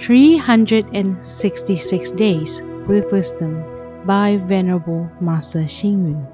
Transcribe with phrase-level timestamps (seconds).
[0.00, 3.62] 366 Days with Wisdom
[4.06, 6.26] by Venerable Master Xing Yun.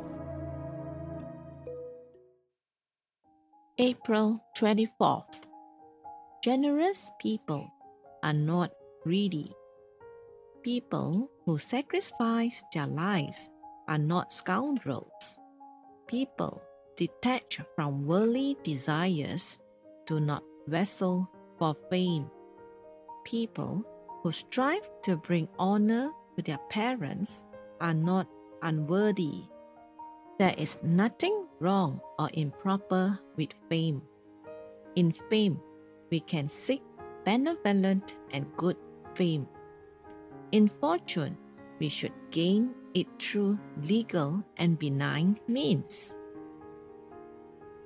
[3.79, 5.47] April 24th.
[6.43, 7.71] Generous people
[8.23, 8.73] are not
[9.03, 9.53] greedy.
[10.63, 13.51] People who sacrifice their lives
[13.89, 15.41] are not scoundrels.
[16.07, 16.63] People
[16.97, 19.61] detached from worldly desires
[20.07, 21.29] do not wrestle
[21.59, 22.31] for fame.
[23.29, 23.85] People
[24.23, 27.45] who strive to bring honor to their parents
[27.79, 28.27] are not
[28.63, 29.45] unworthy.
[30.39, 34.01] There is nothing wrong or improper with fame.
[34.97, 35.61] In fame,
[36.11, 36.81] we can seek
[37.27, 38.79] benevolent and good
[39.15, 39.47] fame.
[40.53, 41.37] In fortune,
[41.79, 46.17] we should gain it through legal and benign means.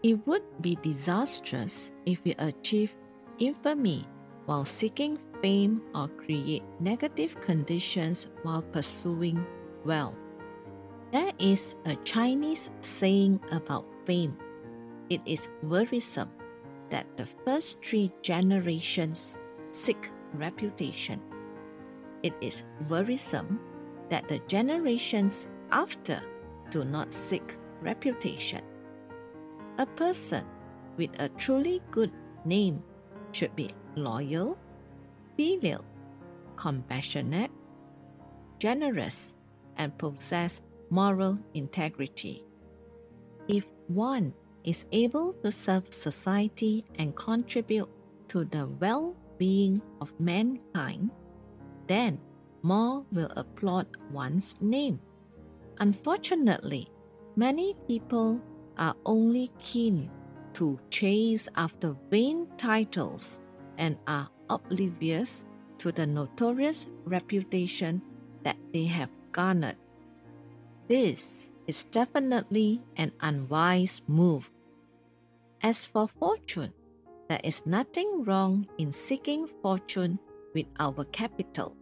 [0.05, 2.95] It would be disastrous if we achieve
[3.41, 4.07] infamy
[4.47, 9.45] while seeking fame or create negative conditions while pursuing
[9.85, 10.15] wealth.
[11.11, 14.39] There is a Chinese saying about fame.
[15.11, 16.31] It is worrisome
[16.89, 19.39] that the first three generations
[19.73, 21.21] seek reputation.
[22.23, 23.61] It is worrisome
[24.09, 26.23] that the generations after
[26.71, 28.63] do not seek reputation.
[29.79, 30.47] A person
[30.97, 32.13] with a truly good
[32.45, 32.83] name
[33.33, 34.57] should be loyal,
[35.37, 35.85] filial,
[36.57, 37.51] compassionate,
[38.59, 39.37] generous,
[39.77, 42.45] and possess moral integrity.
[43.49, 47.89] If one is able to serve society and contribute
[48.29, 51.11] to the well being of mankind,
[51.89, 52.21] then
[52.63, 55.01] more will applaud one's name.
[55.81, 56.89] Unfortunately,
[57.35, 58.41] many people
[58.79, 60.11] are only keen
[60.55, 63.41] to chase after vain titles
[63.79, 65.47] and are oblivious
[65.79, 68.03] to the notorious reputation
[68.45, 69.77] that they have garnered.
[70.89, 74.51] This is definitely an unwise move.
[75.63, 76.73] As for fortune,
[77.29, 80.19] there is nothing wrong in seeking fortune
[80.55, 81.77] with our capital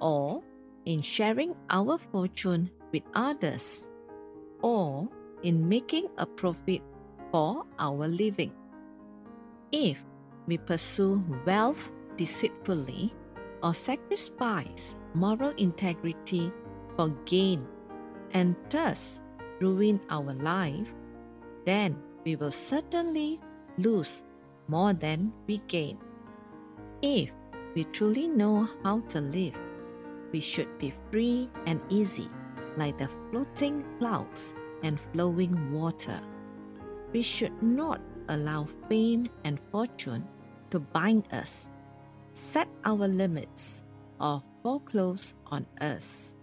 [0.00, 0.42] or
[0.86, 3.90] in sharing our fortune with others
[4.62, 5.08] or
[5.42, 6.80] in making a profit
[7.30, 8.52] for our living.
[9.72, 10.04] If
[10.46, 13.14] we pursue wealth deceitfully
[13.62, 16.52] or sacrifice moral integrity
[16.96, 17.66] for gain
[18.32, 19.20] and thus
[19.60, 20.94] ruin our life,
[21.64, 23.40] then we will certainly
[23.78, 24.24] lose
[24.68, 25.98] more than we gain.
[27.00, 27.32] If
[27.74, 29.54] we truly know how to live,
[30.32, 32.28] we should be free and easy
[32.76, 36.20] like the floating clouds and flowing water.
[37.12, 40.28] We should not allow fame and fortune
[40.70, 41.70] to bind us,
[42.38, 43.84] set our limits,
[44.20, 46.36] or foreclose on us.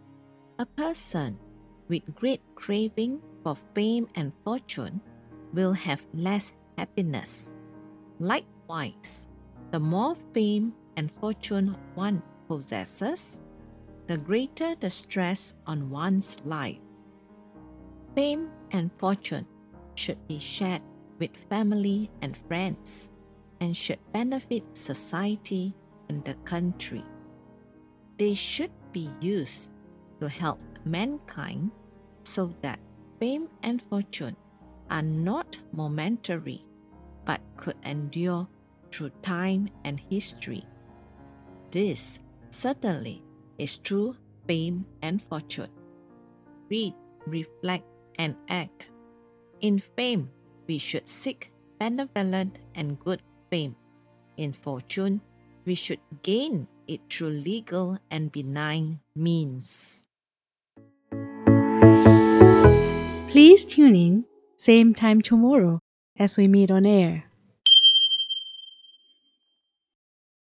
[0.60, 1.40] A person
[1.88, 5.00] with great craving for fame and fortune
[5.54, 7.56] will have less happiness.
[8.20, 9.30] Likewise,
[9.72, 13.42] the more fame and fortune one possesses,
[14.08, 16.80] the greater the stress on one's life.
[18.16, 19.48] Fame and fortune
[19.96, 20.82] should be shared
[21.20, 23.10] with family and friends
[23.60, 25.74] and should benefit society
[26.10, 27.04] and the country.
[28.18, 29.74] They should be used
[30.20, 31.72] to help mankind
[32.24, 32.80] so that
[33.20, 34.36] fame and fortune
[34.90, 36.64] are not momentary
[37.26, 38.48] but could endure
[38.92, 40.64] through time and history.
[41.72, 43.24] This certainly
[43.58, 44.16] is true
[44.48, 45.70] fame and fortune.
[46.70, 46.94] Read,
[47.26, 47.86] reflect,
[48.18, 48.90] and act.
[49.62, 50.30] In fame,
[50.68, 53.76] we should seek benevolent and good fame.
[54.38, 55.22] In fortune,
[55.66, 60.06] we should gain it through legal and benign means.
[63.30, 64.26] Please tune in,
[64.56, 65.80] same time tomorrow
[66.18, 67.26] as we meet on air.